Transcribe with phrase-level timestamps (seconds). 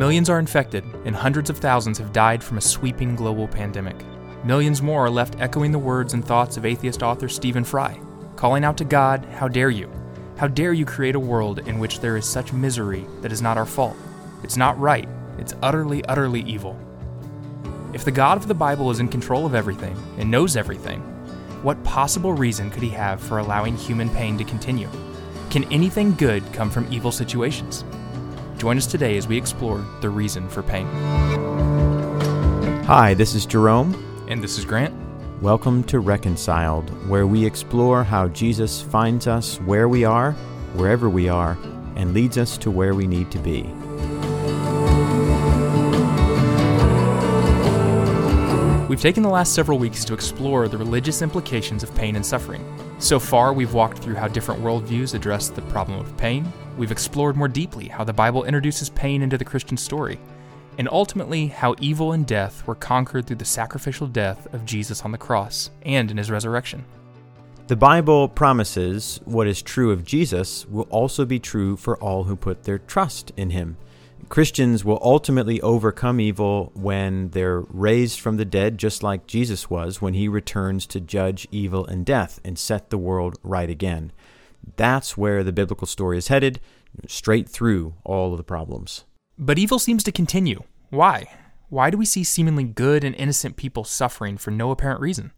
[0.00, 3.96] Millions are infected, and hundreds of thousands have died from a sweeping global pandemic.
[4.44, 8.00] Millions more are left echoing the words and thoughts of atheist author Stephen Fry,
[8.34, 9.92] calling out to God, How dare you?
[10.38, 13.58] How dare you create a world in which there is such misery that is not
[13.58, 13.94] our fault?
[14.42, 15.06] It's not right.
[15.36, 16.80] It's utterly, utterly evil.
[17.92, 21.00] If the God of the Bible is in control of everything and knows everything,
[21.62, 24.88] what possible reason could he have for allowing human pain to continue?
[25.50, 27.84] Can anything good come from evil situations?
[28.60, 30.86] Join us today as we explore the reason for pain.
[32.84, 33.94] Hi, this is Jerome.
[34.28, 34.94] And this is Grant.
[35.40, 40.32] Welcome to Reconciled, where we explore how Jesus finds us where we are,
[40.74, 41.56] wherever we are,
[41.96, 43.62] and leads us to where we need to be.
[48.90, 52.64] We've taken the last several weeks to explore the religious implications of pain and suffering.
[52.98, 56.52] So far, we've walked through how different worldviews address the problem of pain.
[56.76, 60.18] We've explored more deeply how the Bible introduces pain into the Christian story,
[60.76, 65.12] and ultimately how evil and death were conquered through the sacrificial death of Jesus on
[65.12, 66.84] the cross and in his resurrection.
[67.68, 72.34] The Bible promises what is true of Jesus will also be true for all who
[72.34, 73.76] put their trust in him.
[74.30, 80.00] Christians will ultimately overcome evil when they're raised from the dead, just like Jesus was
[80.00, 84.12] when he returns to judge evil and death and set the world right again.
[84.76, 86.60] That's where the biblical story is headed,
[87.08, 89.04] straight through all of the problems.
[89.36, 90.62] But evil seems to continue.
[90.90, 91.26] Why?
[91.68, 95.32] Why do we see seemingly good and innocent people suffering for no apparent reason?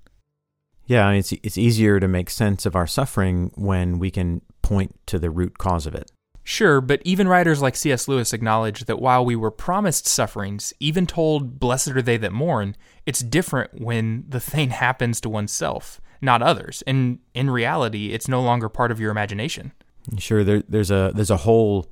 [0.85, 5.19] Yeah, it's, it's easier to make sense of our suffering when we can point to
[5.19, 6.11] the root cause of it.
[6.45, 8.09] Sure, but even writers like C.S.
[8.09, 12.77] Lewis acknowledge that while we were promised sufferings, even told, blessed are they that mourn,
[13.07, 16.83] it's different when the thing happens to oneself, not others.
[16.87, 19.73] And in reality, it's no longer part of your imagination.
[20.19, 21.87] Sure, there, there's a there's a whole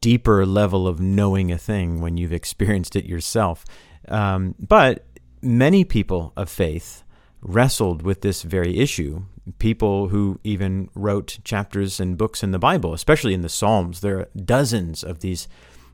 [0.00, 3.64] deeper level of knowing a thing when you've experienced it yourself.
[4.08, 5.06] Um, but
[5.40, 7.02] many people of faith
[7.40, 9.24] wrestled with this very issue
[9.58, 14.00] people who even wrote chapters and books in the Bible, especially in the Psalms.
[14.00, 15.48] There are dozens of these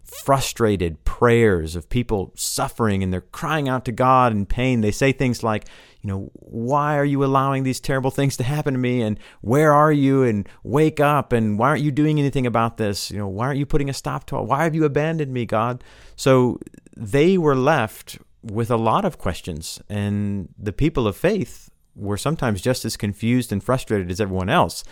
[0.04, 4.80] frustrated prayers of people suffering and they're crying out to God in pain.
[4.80, 5.66] They say things like,
[6.00, 9.00] you know, why are you allowing these terrible things to happen to me?
[9.02, 10.22] And where are you?
[10.22, 11.32] And wake up.
[11.32, 13.10] And why aren't you doing anything about this?
[13.10, 14.42] You know, why aren't you putting a stop to it?
[14.42, 15.84] Why have you abandoned me, God?
[16.16, 16.58] So
[16.96, 19.80] they were left with a lot of questions.
[19.88, 24.84] And the people of faith were sometimes just as confused and frustrated as everyone else.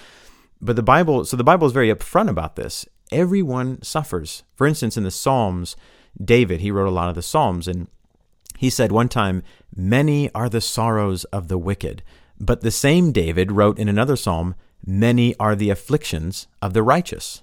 [0.61, 2.87] But the Bible, so the Bible is very upfront about this.
[3.11, 4.43] Everyone suffers.
[4.55, 5.77] For instance, in the Psalms,
[6.23, 7.89] David, he wrote a lot of the Psalms, and
[8.59, 9.43] he said one time,
[9.75, 12.03] Many are the sorrows of the wicked.
[12.39, 17.43] But the same David wrote in another psalm, Many are the afflictions of the righteous.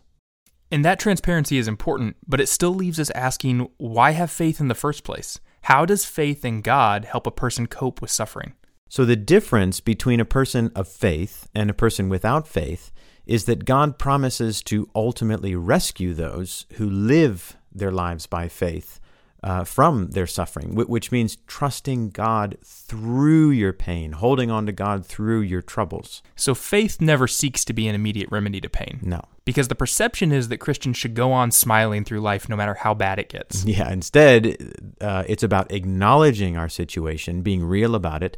[0.71, 4.67] And that transparency is important, but it still leaves us asking why have faith in
[4.67, 5.39] the first place?
[5.61, 8.53] How does faith in God help a person cope with suffering?
[8.89, 12.91] So, the difference between a person of faith and a person without faith
[13.25, 19.01] is that God promises to ultimately rescue those who live their lives by faith
[19.43, 25.05] uh, from their suffering, which means trusting God through your pain, holding on to God
[25.05, 26.23] through your troubles.
[26.35, 28.99] So, faith never seeks to be an immediate remedy to pain.
[29.01, 29.21] No.
[29.45, 32.93] Because the perception is that Christians should go on smiling through life no matter how
[32.93, 33.63] bad it gets.
[33.65, 38.37] Yeah, instead, uh, it's about acknowledging our situation, being real about it,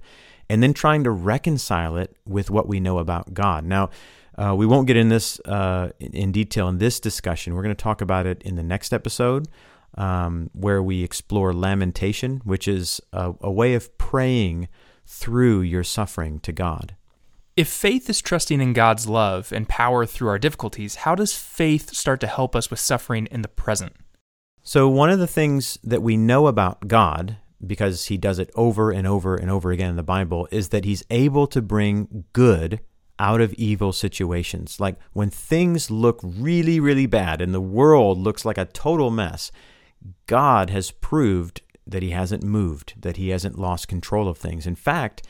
[0.49, 3.63] and then trying to reconcile it with what we know about God.
[3.63, 3.89] Now,
[4.37, 7.53] uh, we won't get in this uh, in detail in this discussion.
[7.53, 9.47] We're going to talk about it in the next episode,
[9.95, 14.69] um, where we explore lamentation, which is a, a way of praying
[15.05, 16.95] through your suffering to God.
[17.57, 21.93] If faith is trusting in God's love and power through our difficulties, how does faith
[21.93, 23.93] start to help us with suffering in the present?
[24.63, 28.91] So, one of the things that we know about God because he does it over
[28.91, 32.79] and over and over again in the Bible, is that he's able to bring good
[33.19, 34.79] out of evil situations.
[34.79, 39.51] Like when things look really, really bad and the world looks like a total mess,
[40.25, 44.65] God has proved that he hasn't moved, that he hasn't lost control of things.
[44.65, 45.25] In fact,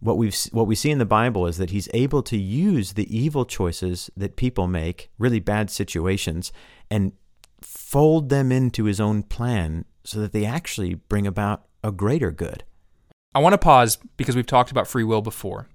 [0.00, 3.16] what we what we see in the Bible is that he's able to use the
[3.16, 6.52] evil choices that people make, really bad situations,
[6.90, 7.12] and
[7.60, 12.64] fold them into his own plan so that they actually bring about a greater good.
[13.34, 15.68] I want to pause because we've talked about free will before.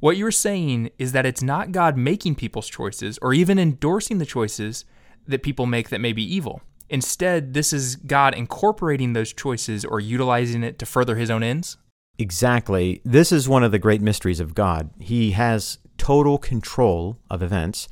[0.00, 4.26] What you're saying is that it's not God making people's choices or even endorsing the
[4.26, 4.84] choices
[5.26, 6.62] that people make that may be evil.
[6.88, 11.76] Instead, this is God incorporating those choices or utilizing it to further his own ends?
[12.18, 13.00] Exactly.
[13.04, 14.90] This is one of the great mysteries of God.
[14.98, 17.88] He has total control of events,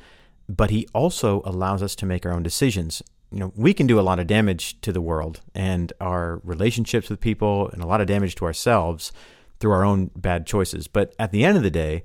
[0.49, 3.03] but he also allows us to make our own decisions.
[3.31, 7.11] You know, we can do a lot of damage to the world and our relationships
[7.11, 9.13] with people and a lot of damage to ourselves
[9.61, 10.89] through our own bad choices.
[10.89, 12.05] But at the end of the day,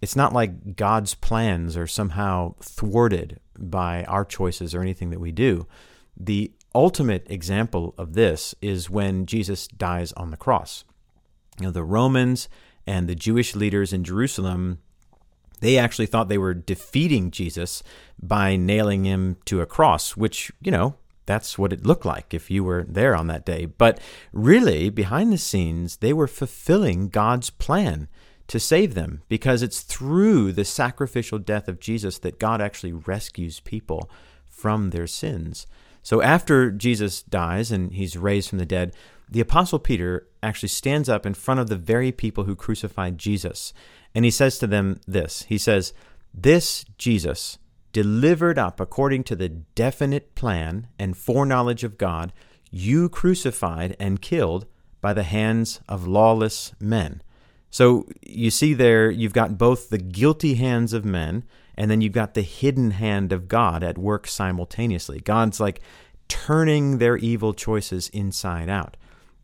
[0.00, 5.32] it's not like God's plans are somehow thwarted by our choices or anything that we
[5.32, 5.66] do.
[6.16, 10.84] The ultimate example of this is when Jesus dies on the cross.
[11.58, 12.48] You know, the Romans
[12.86, 14.78] and the Jewish leaders in Jerusalem,
[15.60, 17.82] they actually thought they were defeating Jesus
[18.20, 20.96] by nailing him to a cross, which, you know,
[21.26, 23.66] that's what it looked like if you were there on that day.
[23.66, 24.00] But
[24.32, 28.08] really, behind the scenes, they were fulfilling God's plan
[28.48, 33.60] to save them because it's through the sacrificial death of Jesus that God actually rescues
[33.60, 34.10] people
[34.48, 35.68] from their sins.
[36.02, 38.92] So after Jesus dies and he's raised from the dead,
[39.30, 43.72] the Apostle Peter actually stands up in front of the very people who crucified Jesus.
[44.14, 45.92] And he says to them this He says,
[46.34, 47.58] This Jesus,
[47.92, 52.32] delivered up according to the definite plan and foreknowledge of God,
[52.70, 54.66] you crucified and killed
[55.00, 57.22] by the hands of lawless men.
[57.70, 61.44] So you see there, you've got both the guilty hands of men,
[61.76, 65.20] and then you've got the hidden hand of God at work simultaneously.
[65.20, 65.80] God's like
[66.28, 68.96] turning their evil choices inside out.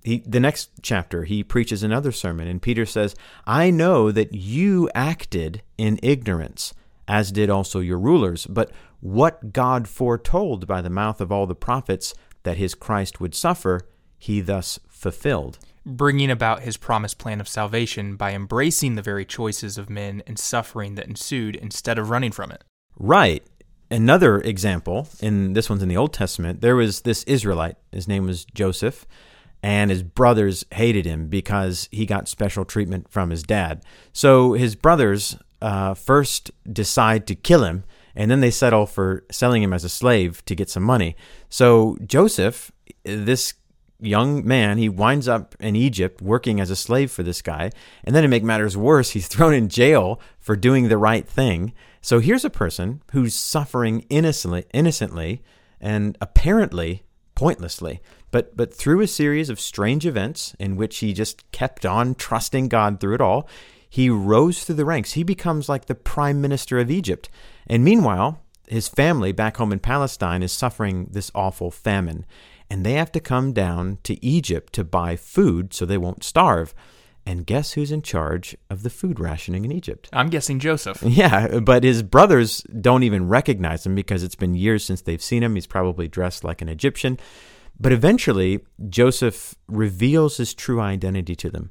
[0.07, 4.89] He, the next chapter, he preaches another sermon, and Peter says, I know that you
[4.95, 6.73] acted in ignorance,
[7.09, 8.71] as did also your rulers, but
[9.01, 12.15] what God foretold by the mouth of all the prophets
[12.45, 13.81] that his Christ would suffer,
[14.17, 19.79] he thus fulfilled bringing about his promised plan of salvation by embracing the very choices
[19.79, 22.65] of men and suffering that ensued instead of running from it.
[22.99, 23.45] Right.
[23.89, 27.77] Another example, in this one's in the Old Testament, there was this Israelite.
[27.93, 29.07] His name was Joseph,
[29.67, 33.83] and his brothers hated him because he got special treatment from his dad.
[34.13, 37.83] So his brothers uh, first decide to kill him,
[38.15, 41.17] and then they settle for selling him as a slave to get some money.
[41.49, 42.71] So Joseph,
[43.03, 43.55] this
[43.99, 47.73] young man, he winds up in Egypt working as a slave for this guy.
[48.05, 51.73] And then to make matters worse, he's thrown in jail for doing the right thing.
[52.01, 55.43] So here's a person who's suffering innocently, innocently
[55.81, 57.03] and apparently
[57.35, 58.01] pointlessly.
[58.37, 62.69] But, but through a series of strange events in which he just kept on trusting
[62.69, 63.49] God through it all,
[63.89, 65.13] he rose through the ranks.
[65.13, 67.31] He becomes like the prime minister of Egypt.
[67.67, 72.27] And meanwhile, his family back home in Palestine is suffering this awful famine
[72.69, 76.75] and they have to come down to Egypt to buy food so they won't starve.
[77.25, 80.11] And guess who's in charge of the food rationing in Egypt?
[80.13, 81.03] I'm guessing Joseph.
[81.07, 85.43] Yeah, but his brothers don't even recognize him because it's been years since they've seen
[85.43, 85.55] him.
[85.55, 87.19] He's probably dressed like an Egyptian.
[87.79, 91.71] But eventually, Joseph reveals his true identity to them.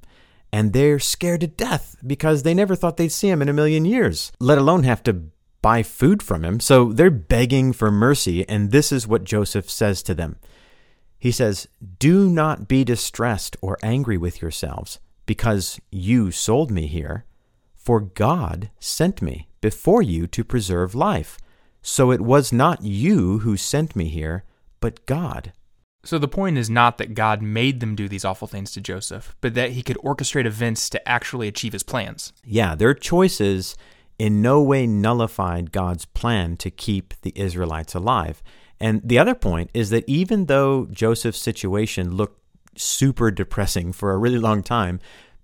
[0.52, 3.84] And they're scared to death because they never thought they'd see him in a million
[3.84, 5.24] years, let alone have to
[5.62, 6.60] buy food from him.
[6.60, 8.48] So they're begging for mercy.
[8.48, 10.38] And this is what Joseph says to them
[11.26, 11.68] he says,
[11.98, 17.26] Do not be distressed or angry with yourselves because you sold me here,
[17.74, 21.40] for God sent me before you to preserve life.
[21.82, 24.44] So it was not you who sent me here,
[24.80, 25.52] but God.
[26.06, 29.36] So the point is not that God made them do these awful things to Joseph,
[29.42, 32.32] but that he could orchestrate events to actually achieve his plans.
[32.46, 33.76] Yeah, their choices
[34.20, 38.44] in no way nullified God's plan to keep the Israelites alive.
[38.80, 42.40] And the other point is that even though Joseph's situation looked
[42.78, 45.00] super depressing for a really long time,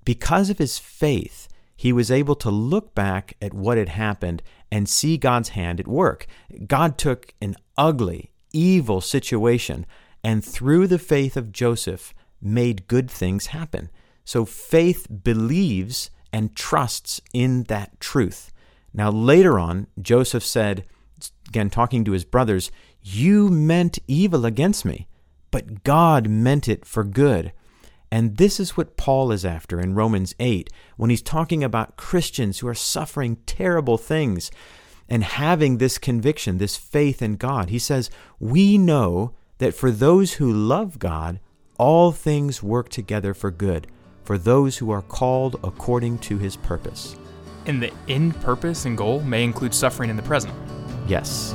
[0.06, 4.88] because of his faith, he was able to look back at what had happened and
[4.88, 6.28] see God's hand at work.
[6.68, 9.88] God took an ugly, evil situation
[10.24, 13.90] and through the faith of Joseph made good things happen.
[14.24, 18.52] So faith believes and trusts in that truth.
[18.94, 20.86] Now, later on, Joseph said,
[21.48, 25.08] again, talking to his brothers, You meant evil against me,
[25.50, 27.52] but God meant it for good.
[28.12, 32.60] And this is what Paul is after in Romans 8 when he's talking about Christians
[32.60, 34.52] who are suffering terrible things
[35.08, 37.70] and having this conviction, this faith in God.
[37.70, 41.40] He says, We know that for those who love God,
[41.78, 43.86] all things work together for good,
[44.24, 47.16] for those who are called according to his purpose.
[47.68, 50.52] And the end purpose and goal may include suffering in the present.
[51.08, 51.54] Yes.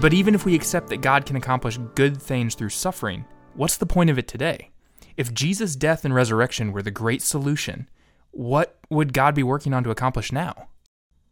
[0.00, 3.86] But even if we accept that God can accomplish good things through suffering, what's the
[3.86, 4.70] point of it today?
[5.16, 7.88] If Jesus' death and resurrection were the great solution,
[8.34, 10.68] what would God be working on to accomplish now?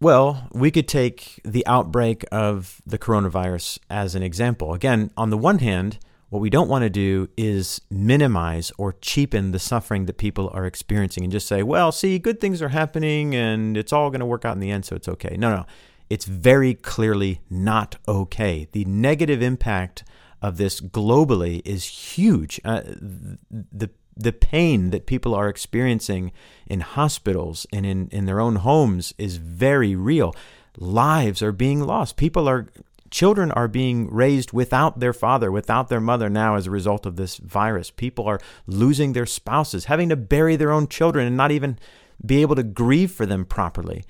[0.00, 4.74] Well, we could take the outbreak of the coronavirus as an example.
[4.74, 5.98] Again, on the one hand,
[6.32, 10.64] What we don't want to do is minimize or cheapen the suffering that people are
[10.64, 14.24] experiencing and just say, well, see, good things are happening and it's all going to
[14.24, 15.36] work out in the end, so it's okay.
[15.38, 15.66] No, no.
[16.08, 18.66] It's very clearly not okay.
[18.72, 20.04] The negative impact
[20.40, 22.58] of this globally is huge.
[22.64, 26.32] Uh, the the pain that people are experiencing
[26.66, 30.34] in hospitals and in, in their own homes is very real.
[30.78, 32.16] Lives are being lost.
[32.16, 32.68] People are
[33.12, 37.16] Children are being raised without their father, without their mother now as a result of
[37.16, 37.90] this virus.
[37.90, 41.78] People are losing their spouses, having to bury their own children and not even
[42.24, 44.06] be able to grieve for them properly.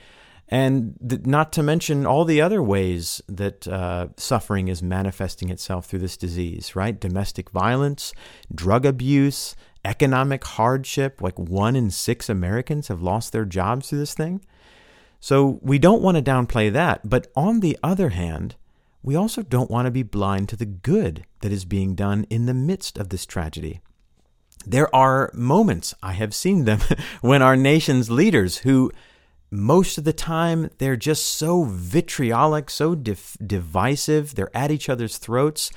[0.49, 5.87] And th- not to mention all the other ways that uh, suffering is manifesting itself
[5.87, 7.01] through this disease, right?
[7.01, 8.13] Domestic violence,
[8.55, 11.21] drug abuse, economic hardship.
[11.21, 14.45] Like one in six Americans have lost their jobs through this thing.
[15.21, 17.09] So we don't want to downplay that.
[17.09, 18.57] But on the other hand,
[19.03, 22.47] we also don't want to be blind to the good that is being done in
[22.47, 23.81] the midst of this tragedy.
[24.65, 26.81] There are moments, I have seen them,
[27.21, 28.93] when our nation's leaders, who
[29.51, 35.19] most of the time they're just so vitriolic, so div- divisive, they're at each other's
[35.19, 35.71] throats,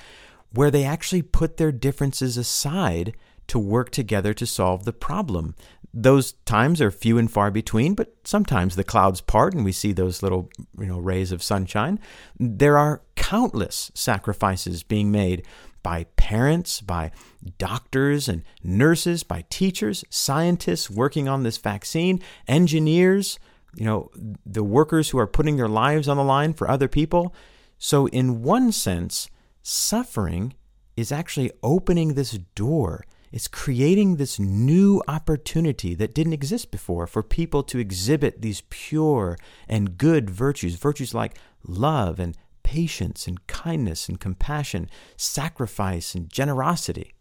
[0.51, 3.13] where they actually put their differences aside
[3.47, 5.55] to work together to solve the problem
[5.97, 9.93] those times are few and far between, but sometimes the clouds part and we see
[9.93, 11.99] those little you know rays of sunshine.
[12.37, 15.45] There are countless sacrifices being made
[15.81, 17.11] by parents, by
[17.57, 23.39] doctors and nurses, by teachers, scientists working on this vaccine, engineers,
[23.75, 24.11] you know,
[24.45, 27.33] the workers who are putting their lives on the line for other people.
[27.77, 29.29] So in one sense,
[29.61, 30.55] suffering
[30.97, 37.21] is actually opening this door it's creating this new opportunity that didn't exist before for
[37.21, 39.37] people to exhibit these pure
[39.67, 47.13] and good virtues, virtues like love and patience and kindness and compassion, sacrifice and generosity.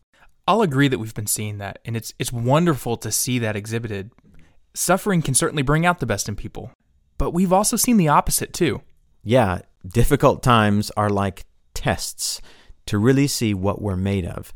[0.46, 4.12] I'll agree that we've been seeing that, and it's it's wonderful to see that exhibited.
[4.72, 6.70] Suffering can certainly bring out the best in people,
[7.18, 8.82] but we've also seen the opposite too.
[9.24, 11.44] Yeah, difficult times are like
[11.74, 12.40] tests
[12.86, 14.52] to really see what we're made of.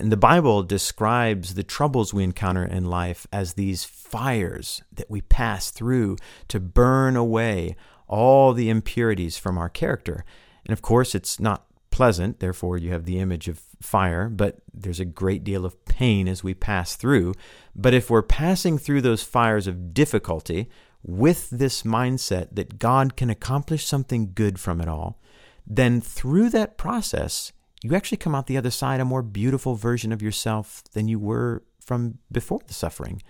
[0.00, 5.20] And the Bible describes the troubles we encounter in life as these fires that we
[5.20, 6.16] pass through
[6.48, 7.76] to burn away
[8.08, 10.24] all the impurities from our character.
[10.64, 15.00] And of course, it's not pleasant, therefore, you have the image of fire, but there's
[15.00, 17.34] a great deal of pain as we pass through.
[17.76, 20.68] But if we're passing through those fires of difficulty
[21.02, 25.20] with this mindset that God can accomplish something good from it all,
[25.66, 27.52] then through that process,
[27.82, 31.18] you actually come out the other side a more beautiful version of yourself than you
[31.18, 33.22] were from before the suffering.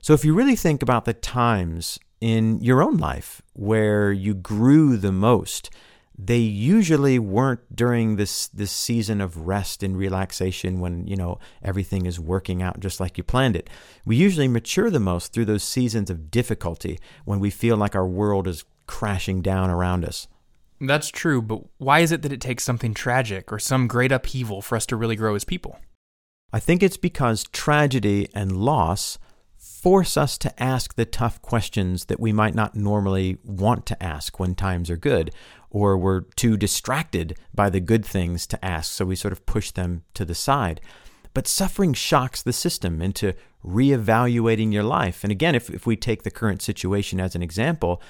[0.00, 4.96] So if you really think about the times in your own life where you grew
[4.96, 5.70] the most,
[6.18, 12.06] they usually weren't during this this season of rest and relaxation when you know everything
[12.06, 13.68] is working out just like you planned it.
[14.04, 18.06] We usually mature the most through those seasons of difficulty when we feel like our
[18.06, 20.28] world is crashing down around us.
[20.84, 24.62] That's true, but why is it that it takes something tragic or some great upheaval
[24.62, 25.78] for us to really grow as people?
[26.52, 29.16] I think it's because tragedy and loss
[29.56, 34.40] force us to ask the tough questions that we might not normally want to ask
[34.40, 35.32] when times are good,
[35.70, 39.70] or we're too distracted by the good things to ask, so we sort of push
[39.70, 40.80] them to the side.
[41.32, 43.34] But suffering shocks the system into
[43.64, 45.22] reevaluating your life.
[45.22, 48.02] And again, if, if we take the current situation as an example,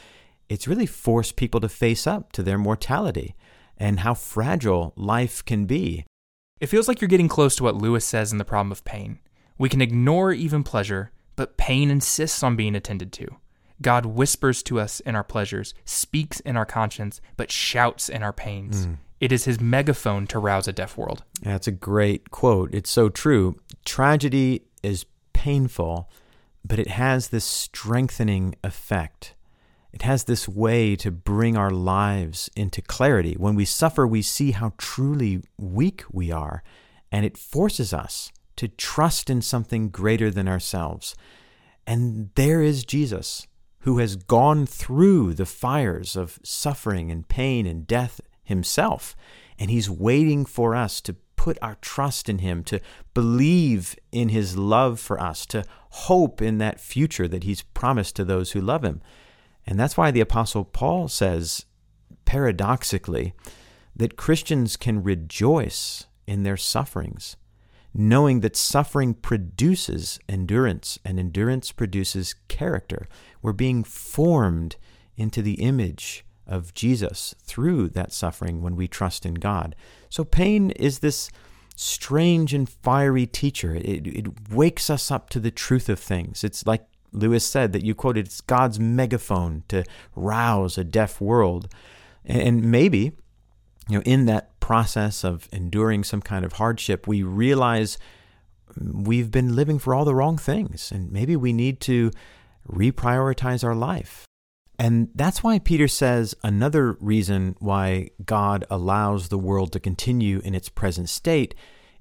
[0.52, 3.35] it's really forced people to face up to their mortality
[3.78, 6.04] and how fragile life can be.
[6.61, 9.18] It feels like you're getting close to what Lewis says in The Problem of Pain.
[9.56, 13.28] We can ignore even pleasure, but pain insists on being attended to.
[13.80, 18.32] God whispers to us in our pleasures, speaks in our conscience, but shouts in our
[18.32, 18.87] pains.
[18.87, 18.99] Mm.
[19.21, 21.25] It is his megaphone to rouse a deaf world.
[21.40, 22.75] That's a great quote.
[22.75, 23.56] It's so true.
[23.87, 26.11] Tragedy is painful,
[26.62, 29.35] but it has this strengthening effect.
[29.92, 33.34] It has this way to bring our lives into clarity.
[33.34, 36.62] When we suffer, we see how truly weak we are,
[37.11, 41.14] and it forces us to trust in something greater than ourselves.
[41.87, 43.46] And there is Jesus,
[43.80, 49.14] who has gone through the fires of suffering and pain and death himself,
[49.58, 52.80] and he's waiting for us to put our trust in him, to
[53.14, 58.25] believe in his love for us, to hope in that future that he's promised to
[58.25, 59.02] those who love him.
[59.66, 61.66] And that's why the Apostle Paul says,
[62.25, 63.35] paradoxically,
[63.95, 67.37] that Christians can rejoice in their sufferings,
[67.95, 73.07] knowing that suffering produces endurance, and endurance produces character.
[73.42, 74.76] We're being formed
[75.16, 79.76] into the image of Jesus through that suffering when we trust in God.
[80.09, 81.31] So pain is this
[81.76, 83.75] strange and fiery teacher.
[83.75, 86.45] It, it wakes us up to the truth of things.
[86.45, 91.69] It's like Lewis said that you quoted, it's God's megaphone to rouse a deaf world.
[92.25, 93.12] And maybe,
[93.88, 97.99] you know, in that process of enduring some kind of hardship, we realize
[98.81, 100.90] we've been living for all the wrong things.
[100.90, 102.11] And maybe we need to
[102.69, 104.25] reprioritize our life.
[104.78, 110.54] And that's why Peter says another reason why God allows the world to continue in
[110.54, 111.54] its present state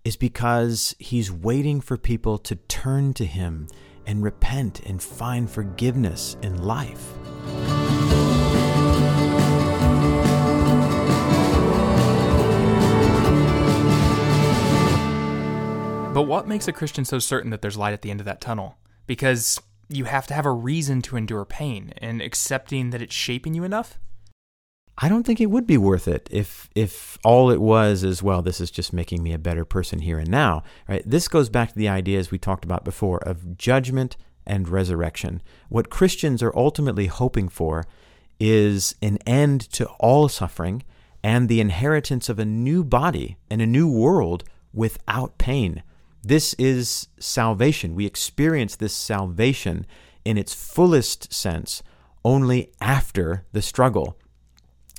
[0.03, 3.67] is because he's waiting for people to turn to him
[4.11, 7.13] and repent and find forgiveness in life.
[16.13, 18.41] But what makes a Christian so certain that there's light at the end of that
[18.41, 18.77] tunnel?
[19.07, 23.53] Because you have to have a reason to endure pain and accepting that it's shaping
[23.53, 23.97] you enough?
[24.97, 28.41] I don't think it would be worth it if if all it was is well
[28.41, 31.03] this is just making me a better person here and now, right?
[31.05, 35.41] This goes back to the ideas we talked about before of judgment and resurrection.
[35.69, 37.85] What Christians are ultimately hoping for
[38.39, 40.83] is an end to all suffering
[41.23, 44.43] and the inheritance of a new body and a new world
[44.73, 45.83] without pain.
[46.23, 47.95] This is salvation.
[47.95, 49.85] We experience this salvation
[50.25, 51.81] in its fullest sense
[52.23, 54.17] only after the struggle.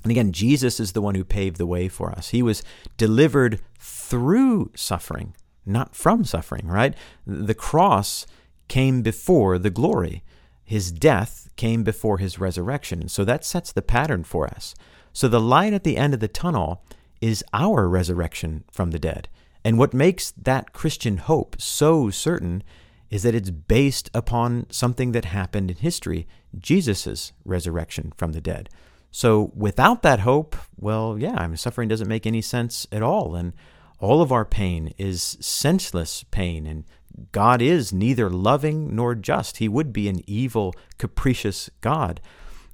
[0.02, 2.30] And again, Jesus is the one who paved the way for us.
[2.30, 2.62] He was
[2.96, 6.94] delivered through suffering, not from suffering, right?
[7.26, 8.26] The cross
[8.68, 10.22] came before the glory.
[10.64, 13.08] His death came before his resurrection.
[13.08, 14.74] So that sets the pattern for us.
[15.12, 16.82] So the light at the end of the tunnel
[17.20, 19.28] is our resurrection from the dead.
[19.64, 22.62] And what makes that Christian hope so certain
[23.10, 26.26] is that it's based upon something that happened in history
[26.58, 28.68] Jesus' resurrection from the dead.
[29.12, 33.36] So without that hope, well, yeah, I mean, suffering doesn't make any sense at all.
[33.36, 33.52] And
[34.00, 36.66] all of our pain is senseless pain.
[36.66, 36.84] And
[37.30, 39.58] God is neither loving nor just.
[39.58, 42.20] He would be an evil, capricious God.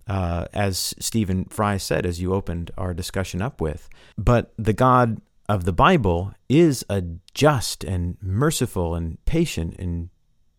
[0.06, 3.90] Uh, as Stephen Fry said, as you opened our discussion up with.
[4.16, 5.20] But the God
[5.50, 7.02] of the Bible is a
[7.34, 10.08] just and merciful and patient and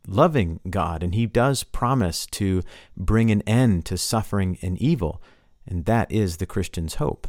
[0.07, 2.61] loving God, and He does promise to
[2.97, 5.21] bring an end to suffering and evil,
[5.69, 7.27] and that is the Christian's hope.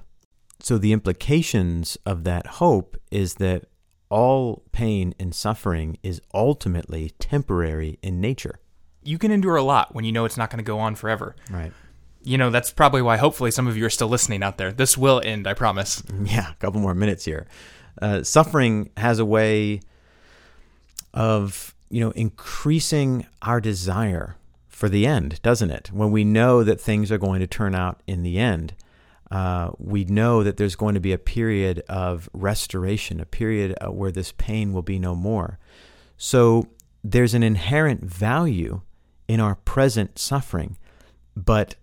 [0.59, 3.66] So, the implications of that hope is that
[4.09, 8.59] all pain and suffering is ultimately temporary in nature.
[9.03, 11.37] You can endure a lot when you know it's not going to go on forever.
[11.50, 11.72] Right
[12.22, 14.72] you know, that's probably why hopefully some of you are still listening out there.
[14.72, 16.03] This will end, I promise.
[16.24, 17.46] Yeah, a couple more minutes here.
[18.00, 19.81] Uh, suffering has a way
[21.14, 24.37] of, you know, increasing our desire
[24.80, 25.90] for the end, doesn't it?
[25.92, 28.72] When we know that things are going to turn out in the end,
[29.30, 33.92] uh, we know that there's going to be a period of restoration, a period uh,
[33.92, 35.58] where this pain will be no more.
[36.16, 36.66] So
[37.04, 38.80] there's an inherent value
[39.28, 40.78] in our present suffering,
[41.36, 41.74] but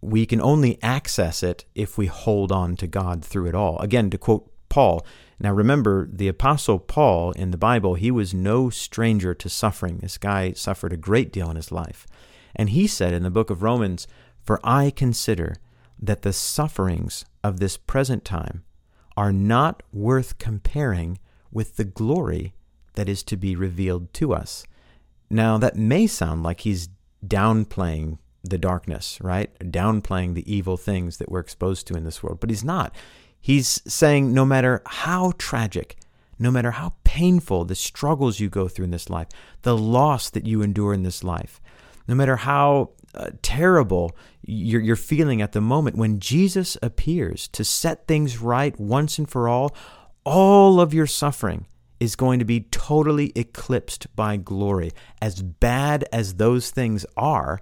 [0.00, 3.80] we can only access it if we hold on to God through it all.
[3.80, 5.04] Again, to quote Paul,
[5.40, 9.98] now remember, the Apostle Paul in the Bible, he was no stranger to suffering.
[9.98, 12.06] This guy suffered a great deal in his life.
[12.56, 14.08] And he said in the book of Romans,
[14.42, 15.56] For I consider
[16.00, 18.64] that the sufferings of this present time
[19.16, 21.18] are not worth comparing
[21.52, 22.54] with the glory
[22.94, 24.66] that is to be revealed to us.
[25.30, 26.88] Now, that may sound like he's
[27.26, 29.56] downplaying the darkness, right?
[29.58, 32.40] Downplaying the evil things that we're exposed to in this world.
[32.40, 32.94] But he's not.
[33.40, 35.96] He's saying no matter how tragic,
[36.38, 39.28] no matter how painful the struggles you go through in this life,
[39.62, 41.60] the loss that you endure in this life,
[42.08, 47.64] no matter how uh, terrible you're, you're feeling at the moment, when Jesus appears to
[47.64, 49.74] set things right once and for all,
[50.24, 51.66] all of your suffering
[51.98, 54.90] is going to be totally eclipsed by glory.
[55.22, 57.60] As bad as those things are,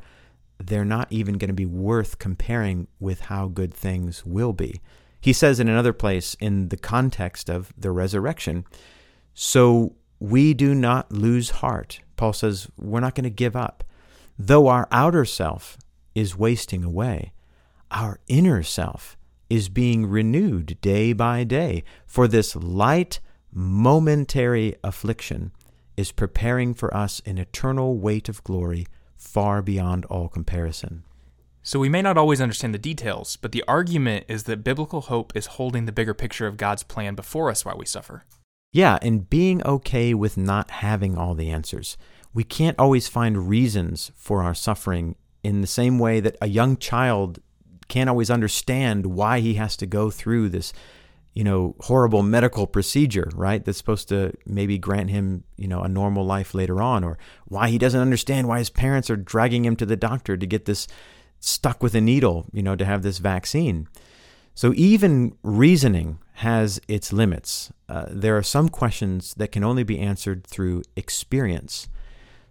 [0.59, 4.81] they're not even going to be worth comparing with how good things will be.
[5.21, 8.65] He says in another place, in the context of the resurrection,
[9.35, 12.01] so we do not lose heart.
[12.17, 13.85] Paul says, we're not going to give up.
[14.39, 15.79] Though our outer self
[16.15, 17.33] is wasting away,
[17.91, 19.17] our inner self
[19.49, 23.21] is being renewed day by day, for this light,
[23.53, 25.53] momentary affliction
[25.97, 31.05] is preparing for us an eternal weight of glory far beyond all comparison.
[31.63, 35.33] So we may not always understand the details, but the argument is that biblical hope
[35.37, 38.25] is holding the bigger picture of God's plan before us while we suffer.
[38.73, 41.97] Yeah, and being okay with not having all the answers.
[42.35, 46.77] We can't always find reasons for our suffering in the same way that a young
[46.77, 47.39] child
[47.89, 50.73] can't always understand why he has to go through this
[51.35, 53.65] you know, horrible medical procedure, right?
[53.65, 57.69] That's supposed to maybe grant him, you know, a normal life later on, or why
[57.69, 60.87] he doesn't understand why his parents are dragging him to the doctor to get this
[61.41, 63.89] stuck with a needle, you know, to have this vaccine.
[64.55, 67.73] So even reasoning has its limits.
[67.89, 71.89] Uh, there are some questions that can only be answered through experience.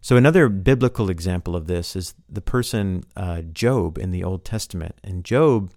[0.03, 4.95] So another biblical example of this is the person uh, Job in the Old Testament.
[5.01, 5.71] And Job,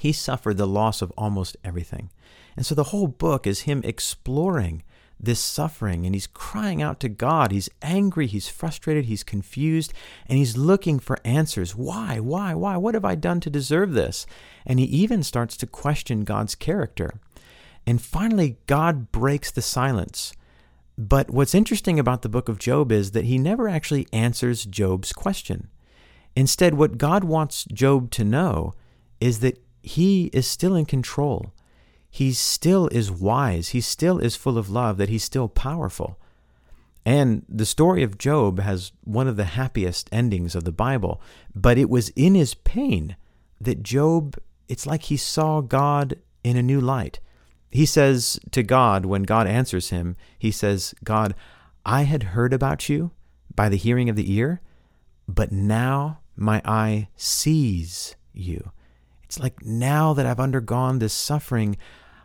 [0.00, 2.10] he suffered the loss of almost everything.
[2.56, 4.82] And so the whole book is him exploring
[5.20, 7.52] this suffering and he's crying out to God.
[7.52, 9.92] He's angry, he's frustrated, he's confused,
[10.28, 11.76] and he's looking for answers.
[11.76, 12.18] Why?
[12.18, 12.52] Why?
[12.52, 12.76] Why?
[12.76, 14.26] What have I done to deserve this?
[14.66, 17.20] And he even starts to question God's character.
[17.86, 20.32] And finally, God breaks the silence.
[20.98, 25.12] But what's interesting about the book of Job is that he never actually answers Job's
[25.12, 25.68] question.
[26.34, 28.74] Instead, what God wants Job to know
[29.20, 31.52] is that he is still in control
[32.16, 36.18] he still is wise, he still is full of love, that he's still powerful.
[37.04, 41.20] And the story of Job has one of the happiest endings of the Bible,
[41.54, 43.16] but it was in his pain
[43.60, 47.20] that Job, it's like he saw God in a new light.
[47.76, 51.34] He says to God, when God answers him, he says, God,
[51.84, 53.10] I had heard about you
[53.54, 54.62] by the hearing of the ear,
[55.28, 58.70] but now my eye sees you.
[59.24, 61.76] It's like now that I've undergone this suffering,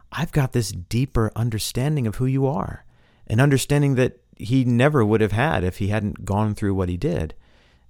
[0.09, 2.85] I've got this deeper understanding of who you are,
[3.27, 6.95] an understanding that he never would have had if he hadn't gone through what he
[6.95, 7.35] did.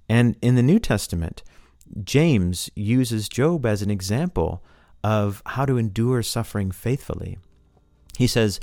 [0.08, 1.44] And in the New Testament,
[2.02, 4.64] James uses Job as an example
[5.04, 7.38] of how to endure suffering faithfully.
[8.16, 8.60] He says,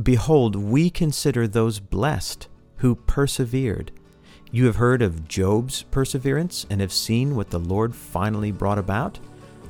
[0.00, 3.92] Behold, we consider those blessed who persevered.
[4.50, 9.18] You have heard of Job's perseverance and have seen what the Lord finally brought about.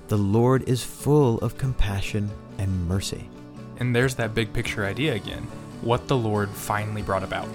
[0.08, 3.28] The Lord is full of compassion and mercy.
[3.78, 5.46] And there's that big picture idea again
[5.82, 7.48] what the Lord finally brought about.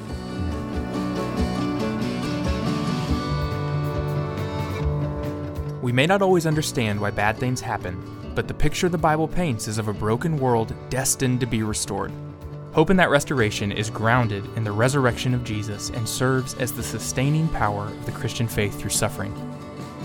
[5.82, 8.00] We may not always understand why bad things happen,
[8.36, 12.12] but the picture the Bible paints is of a broken world destined to be restored.
[12.74, 16.84] Hope in that restoration is grounded in the resurrection of Jesus and serves as the
[16.84, 19.34] sustaining power of the Christian faith through suffering.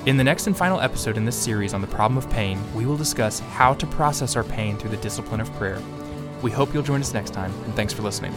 [0.06, 2.86] In the next and final episode in this series on the problem of pain, we
[2.86, 5.80] will discuss how to process our pain through the discipline of prayer.
[6.42, 8.34] We hope you'll join us next time, and thanks for listening.